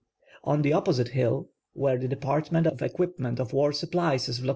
On 0.43 0.63
the 0.63 0.73
opposite 0.73 1.09
hill, 1.09 1.51
where 1.73 1.99
the 1.99 2.07
Department 2.07 2.65
of 2.65 2.81
Equipment 2.81 3.39
of 3.39 3.53
War 3.53 3.71
Supplies 3.71 4.27
is 4.29 4.39
located, 4.39 4.45
DR. 4.45 4.49